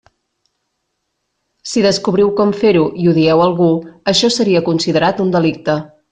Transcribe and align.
Si 1.73 1.83
descobriu 1.87 2.33
com 2.41 2.55
fer-ho, 2.63 2.83
i 3.03 3.07
ho 3.07 3.13
dieu 3.21 3.43
a 3.45 3.47
algú, 3.51 3.67
això 4.13 4.31
seria 4.41 4.63
considerat 4.71 5.21
un 5.27 5.35
delicte. 5.41 5.77